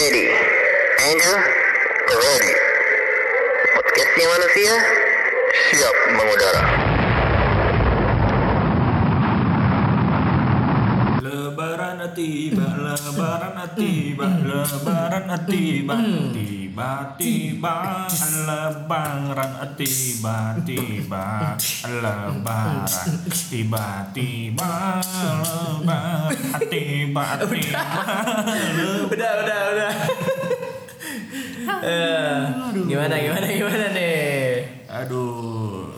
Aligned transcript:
ready? 0.00 0.32
Angel, 1.12 1.36
ready. 2.08 2.52
Podcastnya 3.76 4.26
manusia, 4.32 4.74
siap 5.68 5.96
mengudara. 6.16 6.62
Lebaran 11.20 12.00
tiba, 12.16 12.66
lebaran 12.80 13.58
tiba, 13.76 14.28
lebaran 14.40 15.28
tiba, 15.44 15.96
tiba-tiba 16.70 18.06
lebaran 18.46 19.52
tiba, 19.74 20.54
tiba 20.62 21.58
lebaran. 21.82 22.86
Tiba-tiba 23.50 24.72
lebaran 25.02 26.62
tiba-tiba 26.70 27.86
udah 29.10 29.32
udah 29.42 29.60
udah 29.74 29.92
Eh, 31.80 32.38
gimana 32.86 33.14
gimana 33.18 33.46
gimana 33.50 33.86
nih? 33.90 34.62
Aduh, 34.86 35.90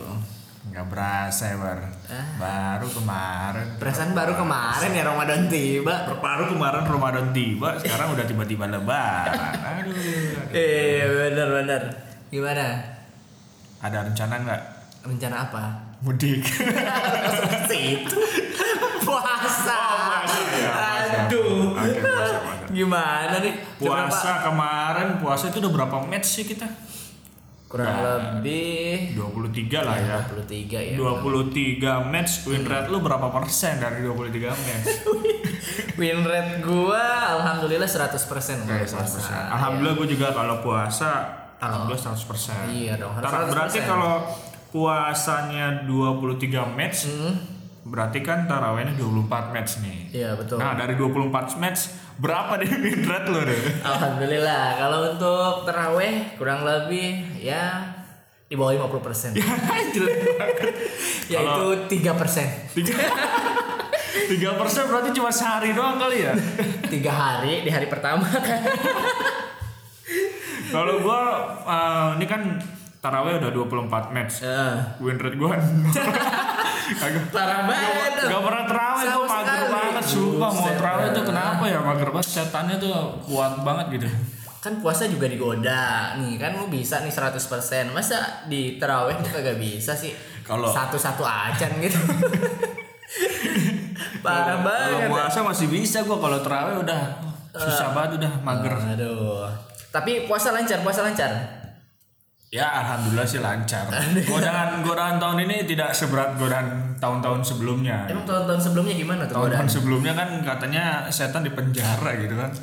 nggak 0.71 0.85
berasa 0.89 1.53
ya 1.53 1.57
bar, 1.59 1.92
baru 2.35 2.87
kemarin. 2.87 3.65
perasaan 3.77 4.11
baru 4.11 4.33
kemarin 4.33 4.91
ya 4.91 5.03
Ramadan 5.03 5.47
tiba 5.47 5.95
Baru 6.17 6.43
kemarin 6.49 6.83
Ramadan 6.83 7.29
tiba, 7.29 7.75
sekarang 7.77 8.13
udah 8.13 8.25
tiba-tiba 8.25 8.65
lebaran. 8.67 9.83
Aduh, 9.83 10.53
eh 10.55 11.03
bener 11.03 11.47
bener 11.51 11.81
gimana 12.27 12.65
ada 13.77 13.97
rencana 14.01 14.35
nggak 14.41 14.61
rencana 15.03 15.35
apa 15.43 15.63
mudik? 15.99 16.41
Itu 17.73 18.19
puasa 19.03 19.79
ya, 20.55 20.71
puasa. 20.71 21.17
aduh 21.27 21.75
puasa, 21.75 21.99
puasa. 21.99 22.65
gimana 22.71 23.35
nih 23.39 23.53
Coba, 23.77 24.07
Puasa 24.07 24.31
kemarin, 24.41 25.07
puasa 25.19 25.51
itu 25.51 25.59
udah 25.59 25.71
berapa 25.71 25.97
match 26.07 26.39
sih 26.39 26.45
kita? 26.47 26.63
Kurang 27.73 27.89
lebih 28.05 29.17
23 29.17 29.81
lah 29.81 29.97
ya. 29.97 30.21
23 30.29 30.77
ya 30.77 30.93
23 30.93 31.81
match 32.05 32.45
win 32.45 32.61
rate 32.63 32.85
lu 32.87 33.01
berapa 33.01 33.27
persen 33.27 33.81
dari 33.81 34.05
23 34.05 34.29
match? 34.45 34.87
win 35.99 36.21
rate 36.21 36.61
gua 36.61 37.01
alhamdulillah 37.33 37.89
100% 37.89 38.13
Oke, 38.13 38.13
kalau 38.13 38.85
100%. 38.85 38.85
puasa. 38.85 39.35
Alhamdulillah 39.49 39.95
gue 39.95 40.07
juga 40.07 40.27
kalau 40.29 40.61
puasa 40.61 41.09
alhamdulillah 41.57 42.13
100%. 42.13 42.69
Iya 42.69 42.93
dong, 42.95 43.09
harus 43.11 43.25
Tar- 43.25 43.41
100%. 43.41 43.51
Berarti 43.51 43.79
kalau 43.81 44.13
puasanya 44.69 45.65
23 45.83 46.65
match, 46.67 47.05
Hmm, 47.05 47.33
berarti 47.83 48.23
kan 48.23 48.47
tarawehnya 48.47 48.95
24 48.95 49.51
match 49.51 49.83
nih. 49.83 49.97
iya 50.09 50.29
betul 50.33 50.55
Nah, 50.55 50.71
dari 50.73 50.95
24 50.95 51.59
match 51.59 51.79
berapa 52.15 52.55
deh 52.55 52.69
win 52.69 53.03
rate 53.03 53.27
lu 53.27 53.43
deh? 53.43 53.59
Alhamdulillah. 53.83 54.65
Kalau 54.77 54.99
untuk 55.11 55.67
teraweh 55.67 56.13
kurang 56.35 56.63
lebih 56.63 57.19
ya 57.37 57.91
di 58.45 58.55
bawah 58.55 58.87
50 58.87 59.01
persen. 59.01 59.29
Jelek 59.93 60.15
banget. 60.37 60.73
Yaitu 61.27 61.65
tiga 61.89 62.11
persen. 62.13 62.47
Tiga, 64.23 64.53
persen 64.55 64.85
berarti 64.87 65.09
cuma 65.11 65.27
sehari 65.27 65.73
doang 65.73 65.97
kali 65.97 66.21
ya? 66.21 66.33
Tiga 66.85 67.11
hari 67.11 67.65
di 67.65 67.69
hari 67.69 67.89
pertama 67.89 68.23
kan. 68.23 68.61
Kalau 70.69 71.01
gua 71.01 71.21
eh, 71.65 72.09
ini 72.17 72.25
kan 72.25 72.41
taraweh 72.97 73.37
udah 73.37 73.51
24 73.51 74.15
match. 74.15 74.41
Eh, 74.41 74.75
Win 75.01 75.17
rate 75.17 75.35
gua 75.35 75.57
Kagak 75.57 76.52
parah 77.29 77.61
banget. 77.63 78.11
tuh. 78.17 78.27
Gak 78.27 78.41
pernah 78.41 78.63
terawih 78.65 79.05
tuh 79.05 79.23
mager 79.23 79.43
sekali. 79.53 79.73
banget 79.73 80.05
sumpah 80.05 80.49
mau 80.51 80.69
terawih 80.69 81.07
tuh 81.11 81.23
kenapa 81.23 81.63
ya 81.65 81.79
mager 81.79 82.09
banget 82.09 82.27
setannya 82.29 82.75
tuh 82.77 82.95
kuat 83.23 83.53
banget 83.61 83.85
gitu. 83.93 84.07
Kan 84.59 84.79
puasa 84.79 85.03
juga 85.05 85.27
digoda 85.27 86.15
nih 86.15 86.39
kan 86.39 86.55
lu 86.55 86.67
bisa 86.67 87.03
nih 87.03 87.11
100% 87.11 87.35
Masa 87.91 88.15
di 88.45 88.77
teraweh 88.77 89.15
tuh 89.19 89.31
kagak 89.31 89.57
bisa 89.57 89.91
sih? 89.91 90.15
Kalau- 90.41 90.71
Satu-satu 90.71 91.23
acan 91.23 91.71
gitu. 91.79 91.99
Parah 94.23 94.55
kalau 94.55 94.63
banget. 94.63 95.09
puasa 95.11 95.39
masih 95.43 95.67
bisa 95.67 96.03
gua 96.03 96.17
kalau 96.17 96.39
terawih 96.39 96.79
udah 96.79 97.01
susah 97.53 97.91
banget 97.91 98.23
udah 98.23 98.31
mager. 98.39 98.73
Aduh. 98.95 99.45
Tapi 99.91 100.25
puasa 100.25 100.49
lancar, 100.49 100.79
puasa 100.81 101.03
lancar 101.03 101.29
ya 102.53 102.69
alhamdulillah 102.69 103.25
sih 103.25 103.41
lancar 103.41 103.89
godaan 104.29 104.85
godaan 104.85 105.17
tahun 105.17 105.49
ini 105.49 105.65
tidak 105.65 105.89
seberat 105.89 106.37
godaan 106.37 106.93
tahun-tahun 107.01 107.41
sebelumnya 107.41 108.05
Emang 108.05 108.29
tahun-tahun 108.29 108.61
sebelumnya 108.61 108.93
gimana 108.93 109.25
tuh 109.25 109.41
tahun-tahun 109.41 109.69
sebelumnya 109.73 110.13
kan 110.13 110.29
katanya 110.45 111.09
setan 111.09 111.41
di 111.41 111.49
penjara 111.49 112.13
gitu 112.21 112.37
kan 112.37 112.53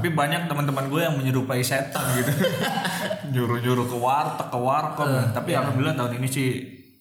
tapi 0.00 0.16
banyak 0.16 0.48
teman-teman 0.48 0.88
gue 0.88 1.00
yang 1.04 1.12
menyerupai 1.20 1.60
setan 1.60 2.00
gitu 2.16 2.32
nyuruh-nyuruh 3.36 3.84
ke 3.84 3.96
warteg 4.00 4.48
ke 4.48 4.56
warkop 4.56 5.12
tapi 5.36 5.52
alhamdulillah 5.52 5.92
tahun 5.92 6.24
ini 6.24 6.28
sih 6.32 6.50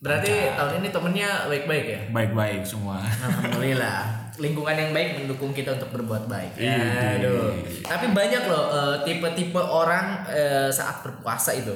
Berarti 0.04 0.52
tahun 0.60 0.84
ini 0.84 0.92
temennya 0.92 1.48
baik-baik 1.48 1.86
ya? 1.88 2.00
baik-baik 2.12 2.68
semua 2.68 3.00
Alhamdulillah. 3.00 4.04
Lingkungan 4.44 4.76
yang 4.76 4.92
baik 4.92 5.24
mendukung 5.24 5.56
kita 5.56 5.80
untuk 5.80 5.96
berbuat 5.96 6.28
baik. 6.28 6.60
Iya. 6.60 7.24
Aduh. 7.24 7.56
Tapi 7.88 8.12
banyak 8.12 8.44
loh 8.52 8.68
eh, 8.68 8.96
tipe-tipe 9.08 9.62
orang 9.62 10.28
eh, 10.28 10.68
saat 10.68 11.06
berpuasa 11.08 11.56
itu. 11.56 11.72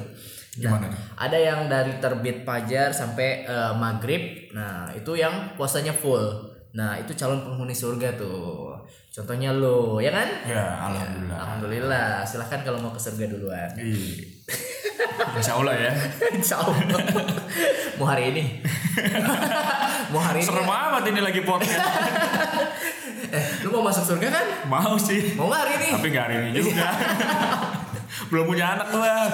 Gimana 0.58 0.90
nih? 0.90 1.00
Ada 1.18 1.38
yang 1.38 1.60
dari 1.70 1.94
terbit 2.02 2.42
fajar 2.42 2.90
sampai 2.90 3.46
eh, 3.46 3.74
maghrib. 3.78 4.50
Nah, 4.58 4.90
itu 4.98 5.14
yang 5.14 5.54
puasanya 5.54 5.94
full. 5.94 6.26
Nah, 6.74 6.98
itu 6.98 7.14
calon 7.18 7.42
penghuni 7.46 7.74
surga 7.74 8.18
tuh. 8.18 8.78
Contohnya 9.18 9.50
lo, 9.50 9.98
ya 9.98 10.14
kan? 10.14 10.30
ya 10.46 10.78
alhamdulillah 10.78 11.38
Alhamdulillah. 11.42 12.10
Silahkan 12.22 12.62
kalau 12.62 12.78
mau 12.78 12.94
ke 12.94 13.02
surga 13.02 13.26
duluan. 13.26 13.70
Iya. 13.74 14.30
Insya 15.42 15.58
Allah 15.58 15.74
ya. 15.74 15.92
Insya 16.38 16.56
Allah. 16.62 16.78
mau 17.98 18.06
hari 18.06 18.30
ini. 18.30 18.62
mau 20.14 20.22
hari 20.22 20.46
ini. 20.46 20.46
Serem 20.46 20.70
amat 20.70 21.04
ini 21.10 21.22
lagi 21.22 21.42
podcast. 21.42 21.82
Eh, 23.28 23.46
lu 23.66 23.74
mau 23.74 23.90
masuk 23.90 24.06
surga 24.06 24.28
kan? 24.30 24.46
Mau 24.70 24.94
sih. 25.02 25.34
Mau 25.34 25.50
nggak 25.50 25.62
hari 25.66 25.74
ini? 25.82 25.90
Tapi 25.98 26.08
gak 26.14 26.24
hari 26.30 26.36
ini 26.38 26.50
juga. 26.54 26.88
Belum 28.30 28.46
punya 28.46 28.78
anak 28.78 28.88
gua. 28.94 29.34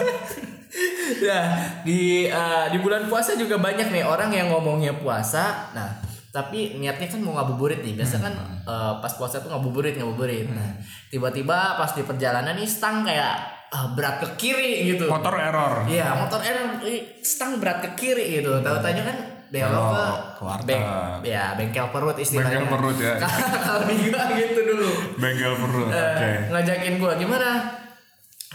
Nah, 1.29 1.45
di 1.85 2.25
eh, 2.25 2.65
di 2.73 2.77
bulan 2.81 3.05
puasa 3.05 3.37
juga 3.37 3.59
banyak 3.61 3.93
nih 3.93 4.03
orang 4.03 4.33
yang 4.33 4.49
ngomongnya 4.49 4.97
puasa. 4.97 5.69
Nah, 5.77 5.89
tapi 6.33 6.81
niatnya 6.81 7.05
kan 7.05 7.21
mau 7.21 7.37
ngabuburit 7.37 7.85
nih. 7.85 7.93
Biasa 7.93 8.17
kan 8.23 8.33
eh, 8.65 8.93
pas 8.97 9.13
puasa 9.13 9.39
tuh 9.43 9.53
ngabuburit, 9.53 9.93
ngabuburit. 9.95 10.49
Nah, 10.49 10.73
tiba-tiba 11.13 11.77
pas 11.77 11.91
di 11.93 12.01
perjalanan 12.01 12.57
nih 12.57 12.65
stang 12.65 13.05
kayak 13.05 13.35
ah, 13.69 13.87
berat 13.93 14.21
ke 14.25 14.27
kiri 14.39 14.95
gitu. 14.95 15.05
Motor 15.09 15.35
error. 15.37 15.73
Iya, 15.85 16.17
motor 16.17 16.41
error 16.41 16.81
stang 17.21 17.61
berat 17.61 17.85
ke 17.85 17.89
kiri 17.93 18.41
gitu. 18.41 18.61
Tahu-tanya 18.65 19.03
kan 19.05 19.17
belok 19.53 19.69
ke, 19.69 20.05
Belok 20.41 20.57
ke 20.57 20.65
beng- 20.65 21.21
ya 21.21 21.53
bengkel 21.53 21.85
perut 21.93 22.17
istilahnya. 22.17 22.65
Bengkel 22.65 22.73
perut 22.73 22.97
ya. 22.97 23.13
Kalau 23.69 23.85
gitu 24.33 24.59
dulu. 24.65 24.89
Bengkel 25.21 25.53
perut. 25.53 25.89
Eh, 25.93 26.01
Oke. 26.01 26.31
ngajakin 26.49 26.93
gua 26.97 27.13
gimana 27.13 27.49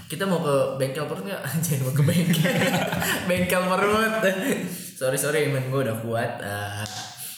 kita 0.07 0.25
mau 0.25 0.39
ke 0.39 0.79
bengkel 0.79 1.05
perut 1.11 1.27
nggak? 1.27 1.43
Anjir 1.51 1.83
mau 1.83 1.91
ke 1.91 2.03
bengkel. 2.07 2.53
Bengkel 3.29 3.63
perut. 3.67 4.15
Sorry 4.99 5.15
sorry 5.15 5.47
iman 5.47 5.71
gua 5.71 5.87
udah 5.87 5.97
kuat. 6.03 6.33
Eh, 6.43 6.83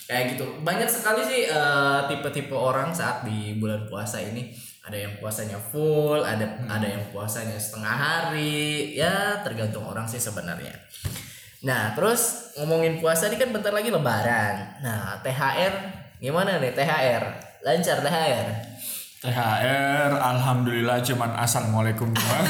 kayak 0.09 0.25
gitu. 0.33 0.49
Banyak 0.65 0.89
sekali 0.89 1.21
sih 1.21 1.45
eh, 1.45 2.01
tipe-tipe 2.09 2.57
orang 2.57 2.89
saat 2.93 3.25
di 3.25 3.61
bulan 3.61 3.85
puasa 3.85 4.21
ini. 4.21 4.49
Ada 4.81 4.97
yang 4.97 5.13
puasanya 5.21 5.61
full 5.61 6.25
ada 6.25 6.57
ada 6.65 6.87
yang 6.89 7.05
puasanya 7.13 7.61
setengah 7.61 7.95
hari. 7.95 8.97
Ya 8.97 9.45
tergantung 9.45 9.85
orang 9.85 10.09
sih 10.09 10.17
sebenarnya. 10.17 10.73
Nah 11.61 11.93
terus 11.93 12.57
ngomongin 12.57 12.97
puasa 12.97 13.29
ini 13.29 13.37
kan 13.37 13.53
bentar 13.53 13.77
lagi 13.77 13.93
lebaran. 13.93 14.81
Nah 14.81 15.21
THR 15.21 15.75
gimana 16.17 16.57
nih 16.57 16.73
THR 16.73 17.25
lancar 17.61 18.01
THR 18.01 18.70
THR 19.21 20.17
alhamdulillah 20.17 21.05
cuman 21.05 21.37
assalamualaikum 21.37 22.09
doang. 22.09 22.41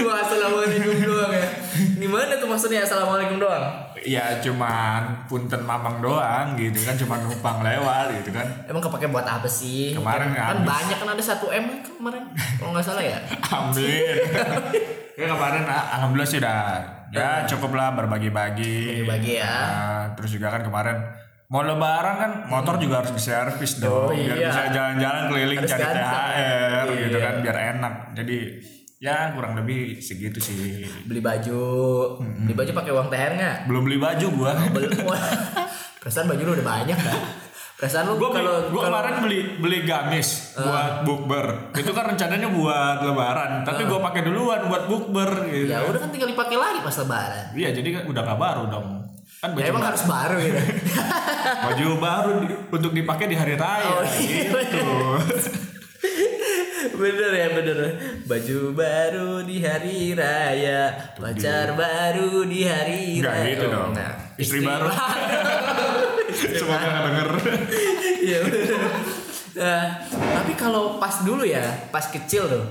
Cuma 0.00 0.24
assalamualaikum 0.24 0.96
doang 0.96 1.28
ya. 1.28 1.44
Gimana 2.00 2.40
tuh 2.40 2.48
maksudnya 2.48 2.80
assalamualaikum 2.80 3.36
doang? 3.36 3.86
ya 4.06 4.38
cuman 4.38 5.26
punten 5.26 5.58
mamang 5.66 5.98
doang 5.98 6.54
gitu 6.54 6.78
kan 6.86 6.94
cuman 6.94 7.26
numpang 7.26 7.58
lewat 7.60 8.22
gitu 8.22 8.30
kan. 8.32 8.46
Emang 8.70 8.80
kepake 8.80 9.10
buat 9.10 9.26
apa 9.26 9.50
sih? 9.50 9.92
Kemarin 9.92 10.30
kan, 10.30 10.56
kan 10.56 10.58
banyak 10.62 10.96
kan 11.02 11.08
ada 11.10 11.22
satu 11.22 11.50
m 11.50 11.66
kan 11.66 11.78
kemarin 11.82 12.22
kalau 12.56 12.70
nggak 12.70 12.86
salah 12.86 13.02
ya. 13.02 13.18
Amin. 13.60 14.16
ya 15.18 15.26
kemarin 15.26 15.66
ah, 15.66 15.84
alhamdulillah 16.00 16.30
sih 16.30 16.38
udah 16.38 16.62
ya 17.10 17.44
cukup 17.50 17.74
lah 17.74 17.98
berbagi-bagi. 17.98 19.04
Bagi-bagi 19.04 19.32
ya. 19.42 19.52
Nah, 19.52 20.02
terus 20.14 20.38
juga 20.38 20.54
kan 20.54 20.62
kemarin 20.62 20.96
mau 21.46 21.62
lebaran 21.62 22.14
kan 22.16 22.30
motor 22.46 22.74
juga 22.76 23.00
harus 23.00 23.12
diservis 23.12 23.78
dong 23.78 24.08
Oh, 24.08 24.12
biar 24.12 24.34
iya. 24.34 24.48
bisa 24.48 24.62
jalan-jalan 24.68 25.22
keliling 25.26 25.58
Harus 25.58 25.70
cari. 25.70 25.82
THR 25.84 26.86
gitu 26.92 27.16
Iya. 27.16 27.22
kan 27.22 27.34
biar 27.40 27.56
enak. 27.72 27.94
Jadi 28.14 28.36
ya 28.96 29.16
kurang 29.30 29.54
lebih 29.54 29.80
segitu 29.98 30.38
sih. 30.38 30.82
Beli 31.02 31.20
baju, 31.20 31.60
beli 32.18 32.50
baju 32.52 32.70
pakai 32.72 32.90
uang 32.90 33.08
THR 33.08 33.32
nggak? 33.34 33.56
Belum 33.64 33.82
beli 33.82 33.96
baju 33.96 34.26
gua. 34.32 34.52
Belum. 34.68 34.90
Wah, 35.08 35.22
Perasaan 35.96 36.26
baju 36.26 36.38
lu 36.40 36.52
udah 36.52 36.66
banyak 36.66 36.98
dah. 36.98 37.18
Perasaan 37.76 38.04
lu 38.06 38.16
Gue 38.16 38.30
kalau 38.32 38.72
kalau- 38.72 38.88
kemarin 38.88 39.14
beli 39.20 39.38
beli 39.58 39.78
gamis 39.82 40.56
buat 40.56 41.04
bukber. 41.04 41.46
Itu 41.74 41.92
kan 41.92 42.08
rencananya 42.08 42.48
buat 42.48 43.04
lebaran, 43.04 43.62
tapi 43.62 43.84
gue 43.84 44.00
pakai 44.00 44.24
duluan 44.24 44.64
buat 44.64 44.86
bukber 44.86 45.44
gitu. 45.46 45.68
ya 45.68 45.84
udah 45.84 46.00
kan 46.00 46.08
tinggal 46.08 46.26
dipakai 46.26 46.56
lagi 46.56 46.80
pas 46.80 46.96
lebaran. 46.96 47.44
Iya, 47.52 47.70
jadi 47.70 47.88
kan 47.92 48.02
udah 48.06 48.22
gak 48.24 48.40
baru 48.40 48.64
dong. 48.66 48.88
Kan 49.36 49.52
baju 49.52 49.60
Ya 49.60 49.68
emang 49.68 49.84
harus 49.84 50.02
baru 50.02 50.36
gitu. 50.38 50.60
baju 51.66 51.86
baru 51.98 52.30
di- 52.40 52.58
untuk 52.70 52.92
dipakai 52.92 53.26
di 53.26 53.36
hari 53.36 53.54
raya 53.54 53.88
Oh, 53.90 54.02
iya. 54.02 54.48
gitu. 54.48 54.82
bener 56.96 57.28
ya 57.30 57.48
bener 57.52 57.78
baju 58.24 58.58
baru 58.72 59.44
di 59.44 59.60
hari 59.60 59.98
raya 60.12 60.88
pacar 61.12 61.76
baru 61.76 62.40
di 62.42 62.64
hari 62.64 63.20
Enggak 63.20 63.34
raya 63.34 63.50
gitu 63.50 63.66
dong. 63.68 63.90
nah. 63.92 64.12
Istri 64.36 64.58
baru. 64.62 64.88
Semoga 66.56 66.86
nggak 66.86 67.04
denger. 67.06 67.28
Bener. 68.26 68.80
Nah, 69.56 69.84
tapi 70.34 70.52
kalau 70.54 70.96
pas 70.96 71.20
dulu 71.22 71.40
ya 71.42 71.60
pas 71.88 72.04
kecil 72.04 72.44
tuh 72.44 72.64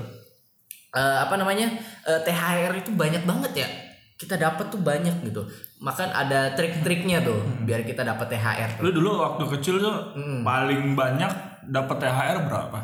eh, 0.92 1.16
apa 1.18 1.34
namanya 1.34 1.66
eh, 2.02 2.20
THR 2.20 2.72
itu 2.76 2.90
banyak 2.92 3.22
banget 3.22 3.52
ya 3.56 3.68
kita 4.14 4.34
dapat 4.34 4.66
tuh 4.68 4.78
banyak 4.78 5.22
gitu 5.24 5.42
makan 5.78 6.08
ada 6.08 6.52
trik-triknya 6.52 7.20
tuh 7.20 7.36
biar 7.62 7.82
kita 7.82 8.00
dapat 8.00 8.26
THR 8.28 8.70
tuh. 8.74 8.82
Lu 8.82 8.90
dulu 8.92 9.10
waktu 9.18 9.44
kecil 9.50 9.76
tuh 9.76 9.92
Hmm. 10.12 10.40
paling 10.40 10.92
banyak 10.92 11.32
dapat 11.66 11.96
THR 11.98 12.38
berapa? 12.42 12.80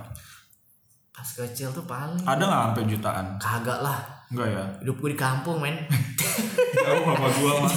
pas 1.13 1.29
kecil 1.39 1.71
tuh 1.71 1.85
paling 1.85 2.19
Ada 2.21 2.43
nggak 2.43 2.63
sampai 2.67 2.83
jutaan? 2.85 3.27
kagak 3.39 3.79
lah 3.81 4.01
Enggak 4.29 4.49
ya. 4.49 4.65
hidup 4.81 4.97
gue 4.99 5.09
di 5.09 5.19
kampung 5.21 5.57
men 5.57 5.77
Jauh 6.75 7.05
sama 7.07 7.29
gua 7.31 7.53
mah. 7.61 7.73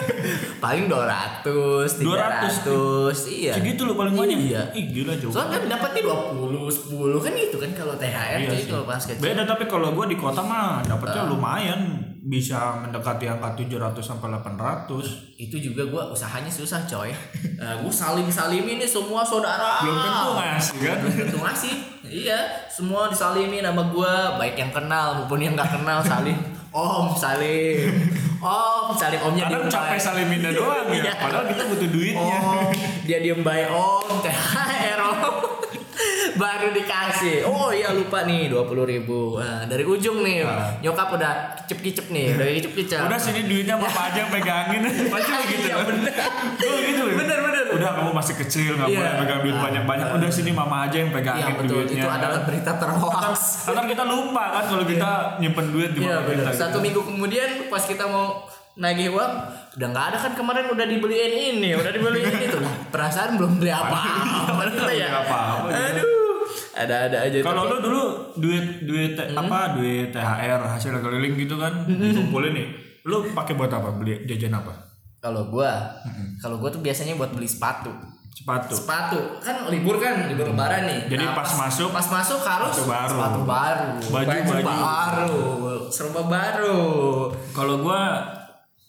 paling 0.62 0.84
200 0.86 1.42
300 1.42 2.62
iya 3.28 3.52
Segitu 3.52 3.82
lu 3.82 3.92
paling 3.92 4.14
banyak. 4.14 4.38
Iya. 4.38 4.62
Ih 4.72 4.86
gila 4.92 5.12
jauh. 5.14 5.28
soalnya 5.30 5.58
kan 5.58 5.68
dapatnya 5.72 6.02
20 6.30 6.68
10 6.70 7.24
kan 7.24 7.32
itu 7.34 7.56
kan 7.56 7.70
kalau 7.74 7.94
THR 7.94 8.38
Iya 8.40 8.54
kalau 8.66 8.84
pas 8.84 9.02
kecil 9.02 9.22
Beda 9.24 9.42
tapi 9.44 9.64
kalau 9.66 9.88
gua 9.90 10.06
di 10.06 10.14
kota 10.14 10.40
mah 10.40 10.78
dapatnya 10.80 11.22
Ah. 11.22 11.28
lumayan 11.28 11.80
bisa 12.26 12.82
mendekati 12.82 13.30
angka 13.30 13.54
700 13.54 14.02
sampai 14.02 14.34
800. 14.34 15.38
itu 15.38 15.56
juga 15.62 15.86
gue 15.86 16.02
usahanya 16.10 16.50
susah 16.50 16.82
coy. 16.84 17.14
Uh, 17.56 17.72
gue 17.80 17.88
salim 17.88 18.28
salimin 18.28 18.76
nih 18.76 18.84
semua 18.84 19.24
saudara. 19.24 19.80
Belum 19.80 19.96
tentu 19.96 20.30
ngasih 20.36 20.76
kan. 20.76 20.98
belum 21.00 21.14
tentu 21.24 21.38
ngasih. 21.40 21.74
Iya 22.04 22.36
semua 22.68 23.08
disalimin 23.08 23.64
nama 23.64 23.80
gue 23.80 24.12
baik 24.36 24.60
yang 24.60 24.68
kenal 24.76 25.24
maupun 25.24 25.40
yang 25.40 25.56
nggak 25.56 25.72
kenal 25.72 26.04
salim. 26.04 26.36
Om 26.68 27.16
salim. 27.16 27.96
Om 28.44 28.92
salim. 28.92 29.20
Omnya 29.24 29.48
Kadang 29.48 29.64
diem 29.64 29.72
capek 29.72 29.96
saliminnya 29.96 30.52
doang 30.52 30.84
ya. 30.92 31.00
Iya. 31.00 31.12
Padahal 31.16 31.48
kita 31.48 31.62
butuh 31.64 31.88
duitnya. 31.88 32.38
om. 32.44 32.68
Dia 33.08 33.18
diem 33.24 33.40
baik. 33.40 33.72
Om. 33.72 34.20
Thr 34.20 35.00
om 35.08 35.45
baru 36.36 36.68
dikasih 36.70 37.42
oh 37.42 37.68
iya 37.68 37.90
lupa 37.90 38.22
nih 38.22 38.46
dua 38.46 38.62
puluh 38.62 38.84
ribu 38.84 39.36
nah, 39.36 39.64
dari 39.64 39.82
ujung 39.82 40.20
nih 40.20 40.38
Ah. 40.38 40.70
nyokap 40.78 41.08
udah 41.10 41.32
kicep 41.58 41.78
kicep 41.82 42.06
nih 42.08 42.32
udah 42.32 42.46
kicep 42.54 42.72
kicep 42.74 43.00
Udah 43.02 43.16
sini 43.16 43.44
duitnya 43.44 43.74
bapak 43.74 44.04
aja 44.10 44.22
pegangin. 44.26 44.80
Pasti 45.12 45.32
begitu. 45.34 45.66
Iya, 45.66 45.76
bener. 45.80 46.12
Gitu. 46.56 47.02
ya. 47.02 47.14
Bener, 47.16 47.38
bener. 47.40 47.64
Udah 47.72 47.90
kamu 47.92 48.10
masih 48.12 48.34
kecil 48.36 48.70
nggak 48.74 48.88
Iya. 48.88 48.98
boleh 48.98 49.12
pegang 49.18 49.40
duit 49.42 49.56
banyak-banyak. 49.56 50.06
Udah 50.12 50.28
sini 50.28 50.50
mama 50.52 50.76
aja 50.84 50.96
yang 50.96 51.10
pegangin 51.10 51.42
Iya 51.42 51.54
betul 51.56 51.76
duitnya. 51.80 51.98
itu 51.98 52.08
adalah 52.08 52.40
berita 52.42 52.72
terhoax. 52.76 53.36
Karena 53.64 53.82
kita 53.84 54.02
lupa 54.04 54.44
kan 54.50 54.64
kalau 54.66 54.84
kita 54.84 55.10
nyimpen 55.38 55.66
duit 55.70 55.90
di 55.90 56.00
Iya 56.00 56.14
mama 56.14 56.26
benar. 56.26 56.44
kita. 56.46 56.50
Satu 56.54 56.68
gitu. 56.70 56.78
minggu 56.80 57.00
kemudian 57.02 57.48
pas 57.66 57.82
kita 57.82 58.04
mau 58.04 58.26
nagih 58.76 59.08
uang 59.10 59.32
udah 59.74 59.88
nggak 59.88 60.06
ada 60.06 60.18
kan 60.20 60.32
kemarin 60.32 60.68
udah 60.68 60.84
dibeliin 60.84 61.32
ini, 61.54 61.70
udah 61.72 61.90
dibeliin 61.90 62.36
itu. 62.40 62.58
Perasaan 62.88 63.34
belum 63.34 63.56
beli 63.56 63.72
apa-apa 63.72 64.62
kita 64.70 64.92
ya. 64.92 65.08
Apa-apa, 65.16 65.66
gitu. 65.66 65.80
Aduh. 65.98 66.25
Ada-ada 66.76 67.24
aja. 67.24 67.38
Kalau 67.40 67.64
lu 67.64 67.76
dulu 67.80 68.02
duit 68.36 68.84
duit 68.84 69.16
Hmm. 69.16 69.40
apa 69.40 69.74
duit 69.74 70.12
THR 70.12 70.60
hasil 70.60 70.92
keliling 70.94 71.34
gitu 71.34 71.56
kan 71.56 71.72
dikumpulin 71.84 72.52
nih. 72.52 72.68
Lu 73.02 73.24
pakai 73.32 73.54
buat 73.54 73.70
apa? 73.70 73.90
Beli 73.92 74.22
jajan 74.24 74.52
apa? 74.54 74.84
kalau 75.16 75.50
gua, 75.50 75.74
kalau 76.38 76.62
gua 76.62 76.70
tuh 76.70 76.78
biasanya 76.78 77.18
buat 77.18 77.32
beli 77.32 77.50
sepatu. 77.50 77.90
Sepatu. 78.30 78.76
Sepatu 78.76 79.18
kan 79.40 79.66
libur 79.66 79.96
kan 79.96 80.28
libur 80.28 80.46
lebaran 80.46 80.86
nih. 80.86 81.00
Jadi 81.08 81.24
pas 81.26 81.50
masuk, 81.56 81.90
pas 81.90 82.06
masuk 82.06 82.38
harus 82.38 82.70
sepatu 82.70 82.86
baru. 82.86 83.10
sepatu 83.10 83.40
baru, 83.42 83.90
Baju, 84.06 84.38
baju. 84.44 84.62
baru, 84.62 85.34
serba 85.88 86.22
baru. 86.22 86.80
Kalau 87.50 87.80
gua 87.80 88.22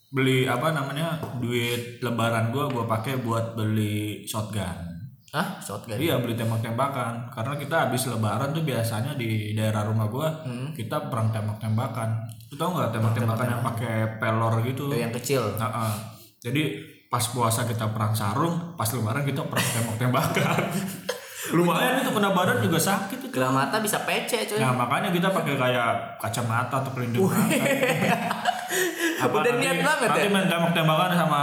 beli 0.08 0.46
apa 0.46 0.72
namanya 0.72 1.18
duit 1.40 2.00
lebaran 2.00 2.52
gua 2.52 2.70
gua 2.70 2.86
pakai 2.86 3.18
buat 3.18 3.56
beli 3.56 4.22
shotgun. 4.24 4.97
Hah, 5.38 5.62
shotgun. 5.62 6.02
Iya 6.02 6.18
beli 6.18 6.34
tembak-tembakan 6.34 7.30
karena 7.30 7.54
kita 7.54 7.76
habis 7.86 8.10
lebaran 8.10 8.50
tuh 8.50 8.66
biasanya 8.66 9.14
di 9.14 9.54
daerah 9.54 9.86
rumah 9.86 10.10
gua 10.10 10.34
Hmm. 10.42 10.74
kita 10.74 11.14
perang 11.14 11.30
tembak-tembakan. 11.30 12.10
Lu 12.50 12.56
tau 12.58 12.74
nggak 12.74 12.90
tembak-tembakan 12.90 13.48
yang 13.54 13.62
pakai 13.62 14.18
pelor 14.18 14.54
gitu? 14.66 14.90
Yang 14.90 15.22
kecil. 15.22 15.44
Nah, 15.62 15.70
ah. 15.70 15.94
Jadi 16.42 16.82
pas 17.08 17.22
puasa 17.22 17.64
kita 17.64 17.86
perang 17.94 18.18
sarung, 18.18 18.74
pas 18.74 18.90
lebaran 18.90 19.22
kita 19.22 19.46
perang 19.46 19.68
tembak-tembakan. 19.78 20.62
Lumayan 21.50 22.00
itu 22.00 22.10
kena 22.10 22.30
badan 22.30 22.60
juga 22.60 22.76
sakit 22.78 23.18
itu. 23.18 23.28
Gelang 23.30 23.52
mata 23.52 23.78
bisa 23.78 24.02
pece 24.02 24.44
coy. 24.46 24.58
Nah 24.58 24.72
makanya 24.72 25.10
kita 25.10 25.30
pakai 25.30 25.54
kayak 25.54 25.90
kacamata 26.18 26.80
atau 26.80 26.92
pelindung 26.92 27.28
mata. 27.28 27.56
Udah 29.28 29.54
niat 29.56 29.80
banget 29.80 30.00
nanti 30.06 30.20
ya? 30.22 30.30
main 30.30 30.46
tembak-tembakan 30.46 31.12
sama 31.12 31.42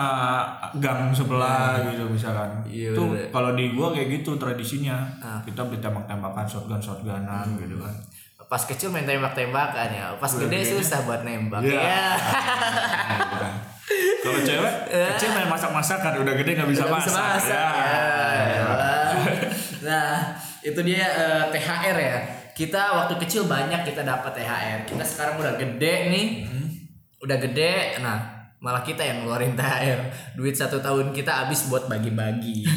gang 0.74 1.10
sebelah 1.10 1.82
gitu 1.84 2.06
misalkan. 2.06 2.62
Iya, 2.64 2.94
itu 2.94 3.02
kalau 3.28 3.50
di 3.52 3.72
gua 3.72 3.90
kayak 3.90 4.08
gitu 4.14 4.36
tradisinya. 4.36 4.94
Ah. 5.18 5.40
Kita 5.40 5.64
beli 5.64 5.78
tembak-tembakan 5.78 6.44
shotgun 6.44 6.78
shotgunan 6.78 7.24
Hmm. 7.24 7.58
gitu 7.58 7.76
kan. 7.76 7.94
Pas 8.44 8.62
kecil 8.62 8.88
main 8.88 9.02
tembak-tembakan 9.02 9.88
ya. 9.90 10.14
Pas 10.14 10.30
Udah 10.30 10.46
gede 10.46 10.58
gedenya. 10.60 10.72
susah 10.78 10.98
buat 11.02 11.20
nembak. 11.22 11.60
Iya. 11.60 11.74
Ya. 11.74 12.06
Kan. 13.34 13.54
Kalau 14.22 14.40
cewek 14.40 14.74
kecil 15.10 15.28
main 15.32 15.48
masak-masakan, 15.48 16.12
udah 16.22 16.34
gede 16.36 16.50
nggak 16.54 16.70
bisa 16.70 16.82
Nggak 16.84 16.94
masak. 16.94 17.10
bisa 17.10 17.20
masak. 17.20 17.50
Ya. 17.50 17.66
Ya. 18.54 18.93
Nah, 19.84 20.32
itu 20.60 20.80
dia 20.80 21.04
eh, 21.04 21.44
THR 21.50 21.96
ya. 21.96 22.16
Kita 22.50 22.80
waktu 22.94 23.14
kecil 23.18 23.44
banyak 23.44 23.84
kita 23.84 24.02
dapat 24.02 24.32
THR. 24.32 24.80
Kita 24.84 25.02
sekarang 25.02 25.38
udah 25.38 25.54
gede 25.54 25.94
nih. 26.08 26.26
Hmm. 26.42 26.68
Udah 27.20 27.36
gede. 27.36 27.98
Nah, 27.98 28.18
malah 28.56 28.80
kita 28.80 29.00
yang 29.00 29.22
ngeluarin 29.22 29.52
THR. 29.52 30.00
Duit 30.32 30.54
satu 30.54 30.78
tahun 30.78 31.10
kita 31.10 31.44
habis 31.44 31.66
buat 31.66 31.84
bagi-bagi. 31.84 32.62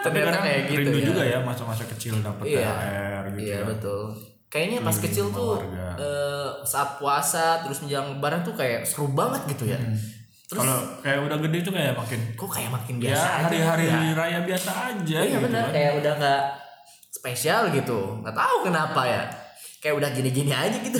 Tapi 0.00 0.16
Ternyata 0.16 0.32
kadang 0.32 0.42
kayak 0.42 0.62
gitu 0.66 0.80
rindu 0.80 0.96
ya. 0.96 1.06
juga 1.06 1.22
ya 1.26 1.38
masa-masa 1.40 1.84
kecil 1.86 2.14
dapat 2.20 2.44
Iya. 2.46 2.64
THR 2.64 3.24
gitu 3.30 3.40
Iya 3.42 3.52
ya. 3.54 3.64
betul. 3.66 4.02
Kayaknya 4.48 4.78
pas 4.80 4.90
Hmm, 4.92 5.04
kecil 5.04 5.26
tuh 5.30 5.52
eh, 5.94 6.48
saat 6.64 6.90
puasa 6.96 7.62
terus 7.62 7.78
menjelang 7.80 8.16
lebaran 8.16 8.40
tuh 8.40 8.50
kayak 8.52 8.82
seru 8.82 9.06
banget 9.08 9.44
gitu 9.46 9.68
ya. 9.68 9.78
Terus 9.78 10.19
Kalau 10.52 10.78
kayak 10.98 11.20
udah 11.22 11.38
gede 11.40 11.58
tuh 11.62 11.70
kayak 11.70 11.94
makin 11.94 12.20
kok 12.32 12.50
kayak 12.50 12.70
makin 12.70 12.94
ya 12.96 13.02
biasa 13.08 13.28
aja 13.30 13.42
hari-hari 13.46 13.84
ya. 13.86 13.98
raya 14.12 14.38
biasa 14.42 14.70
aja 14.88 15.18
Iya 15.18 15.30
gitu 15.30 15.44
benar 15.46 15.62
kan. 15.62 15.72
kayak 15.72 15.92
udah 15.96 16.12
nggak 16.16 16.42
spesial 17.08 17.62
gitu. 17.70 17.98
Nggak 18.18 18.34
tahu 18.34 18.56
kenapa 18.64 19.02
ya. 19.04 19.22
Kayak 19.78 19.94
udah 19.96 20.10
gini-gini 20.10 20.50
aja 20.50 20.76
gitu. 20.76 20.98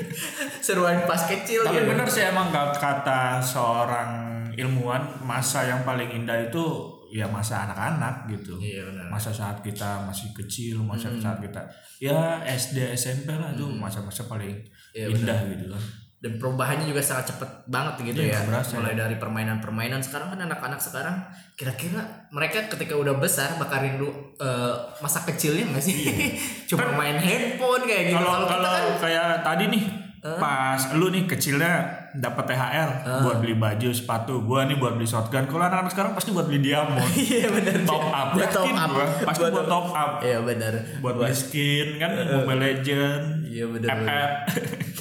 Seruan 0.64 1.04
pas 1.04 1.20
kecil 1.20 1.62
Tapi 1.62 1.76
gitu. 1.76 1.88
benar 1.88 2.06
sih 2.06 2.24
emang 2.24 2.48
kat- 2.48 2.76
kata 2.76 3.38
seorang 3.38 4.10
ilmuwan 4.54 5.02
masa 5.20 5.62
yang 5.64 5.82
paling 5.82 6.08
indah 6.12 6.38
itu 6.42 6.64
ya 7.08 7.26
masa 7.26 7.64
anak-anak 7.64 8.26
gitu. 8.28 8.56
Iya 8.56 8.86
benar. 8.86 9.06
Masa 9.08 9.30
saat 9.30 9.60
kita 9.60 10.02
masih 10.02 10.30
kecil, 10.32 10.78
masa 10.80 11.10
saat 11.12 11.38
kita 11.38 11.62
ya 11.96 12.14
SD 12.44 12.92
SMP 12.92 13.30
lah 13.30 13.50
itu 13.50 13.66
masa-masa 13.68 14.24
paling 14.24 14.56
Iya, 14.90 15.10
indah 15.10 15.38
gitu 15.46 15.70
kan. 15.70 15.82
Dan 16.26 16.32
perubahannya 16.36 16.82
juga 16.84 16.98
sangat 17.00 17.30
cepet 17.30 17.46
banget 17.64 17.94
gitu 18.04 18.20
Iya, 18.20 18.34
ya. 18.34 18.40
berasa 18.42 18.74
Mulai 18.74 18.94
dari 18.94 19.14
permainan-permainan 19.14 20.00
sekarang 20.00 20.28
kan 20.28 20.40
anak-anak 20.42 20.80
sekarang 20.80 21.16
kira-kira 21.54 22.02
mereka 22.28 22.66
ketika 22.66 22.92
udah 22.92 23.14
besar 23.14 23.54
bakal 23.56 23.78
rindu 23.78 24.10
eh, 24.36 24.74
masa 24.98 25.22
kecilnya 25.22 25.70
nggak 25.70 25.80
sih? 25.80 25.94
Cuma 26.68 26.90
main 26.92 27.14
handphone 27.14 27.82
kayak 27.82 28.10
gitu. 28.10 28.18
Iya. 28.18 28.26
Kalau 28.26 28.42
kita 28.42 28.50
kalau 28.52 28.70
kan 28.72 28.84
kayak 28.98 29.28
tadi 29.40 29.64
nih 29.68 29.84
pas 30.26 30.90
lu 30.92 31.06
nih 31.06 31.22
kecilnya 31.22 31.86
dapat 32.12 32.50
THR 32.50 32.90
buat 33.22 33.38
beli 33.38 33.54
baju, 33.54 33.94
sepatu, 33.94 34.42
gua 34.42 34.66
nih 34.66 34.74
buat 34.74 34.98
beli 34.98 35.06
shotgun. 35.06 35.46
Kalau 35.46 35.62
anak-anak 35.62 35.86
sekarang 35.88 36.12
pasti 36.12 36.34
buat 36.34 36.50
beli 36.50 36.66
diamond. 36.66 36.98
Iya 37.14 37.46
benar. 37.46 37.86
top 37.86 38.04
up, 38.04 38.28
Buat 38.34 38.50
top 38.50 38.66
Yakin 38.66 38.74
up. 38.74 38.90
gua. 38.90 39.06
Pasti 39.22 39.40
buat 39.46 39.68
top 39.70 39.86
up. 39.88 40.10
Iya 40.18 40.38
benar. 40.42 40.72
buat 40.98 41.14
beli 41.14 41.30
skin 41.30 41.88
kan 41.96 42.10
Mobile 42.32 42.58
Legend 42.58 43.22
Iya, 43.46 43.64
bener, 43.70 43.86
FF 43.86 44.30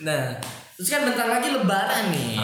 Nah, 0.00 0.36
terus 0.76 0.88
kan 0.88 1.04
bentar 1.04 1.26
lagi 1.28 1.48
lebaran 1.50 2.04
nih. 2.08 2.36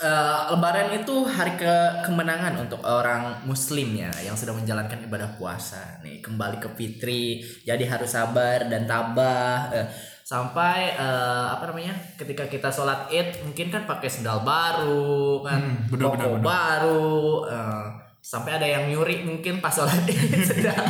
Eh, 0.00 0.38
lebaran 0.48 0.96
itu 0.96 1.28
hari 1.28 1.60
ke 1.60 1.74
kemenangan 2.00 2.56
untuk 2.56 2.80
orang 2.80 3.44
muslim 3.44 3.92
ya 3.92 4.08
yang 4.24 4.32
sedang 4.32 4.56
menjalankan 4.56 4.96
ibadah 5.04 5.36
puasa 5.36 6.00
nih 6.00 6.24
kembali 6.24 6.56
ke 6.56 6.72
fitri 6.72 7.44
jadi 7.68 7.84
harus 7.84 8.08
sabar 8.08 8.64
dan 8.64 8.88
tabah 8.88 9.68
Eh, 9.68 9.84
sampai 10.24 10.96
eh, 10.96 11.46
apa 11.52 11.68
namanya 11.68 11.92
ketika 12.16 12.48
kita 12.48 12.72
sholat 12.72 13.12
id 13.12 13.44
mungkin 13.44 13.68
kan 13.68 13.84
pakai 13.84 14.08
sendal 14.08 14.40
baru 14.40 15.44
kan 15.44 15.60
Hmm, 15.60 15.76
bener, 15.92 16.06
bener, 16.16 16.28
bener. 16.32 16.44
baru 16.48 17.12
eh, 17.52 17.84
sampai 18.20 18.60
ada 18.60 18.68
yang 18.68 18.92
nyuri 18.92 19.24
mungkin 19.24 19.64
pas 19.64 19.72
sholat 19.72 20.04
sendal 20.48 20.84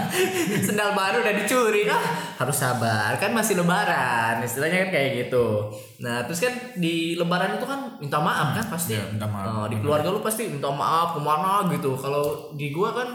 sendal 0.66 0.90
baru 0.98 1.22
udah 1.22 1.34
dicuri. 1.38 1.86
Ah 1.86 2.30
harus 2.40 2.56
sabar 2.56 3.14
kan 3.20 3.30
masih 3.36 3.60
lebaran 3.60 4.42
istilahnya 4.42 4.88
kan 4.88 4.90
kayak 4.96 5.10
gitu. 5.26 5.70
Nah 6.02 6.26
terus 6.26 6.42
kan 6.42 6.54
di 6.74 7.14
lebaran 7.14 7.60
itu 7.60 7.66
kan 7.68 8.00
minta 8.02 8.18
maaf 8.18 8.56
kan 8.56 8.66
pasti. 8.66 8.98
Iya, 8.98 9.14
minta 9.14 9.28
maaf. 9.30 9.68
Eh, 9.68 9.76
di 9.76 9.76
keluarga 9.78 10.08
lu 10.08 10.24
pasti 10.24 10.48
minta 10.50 10.72
maaf 10.72 11.14
ke 11.14 11.20
mana? 11.22 11.68
gitu. 11.70 11.94
Kalau 11.94 12.50
di 12.58 12.72
gua 12.74 12.96
kan 12.96 13.08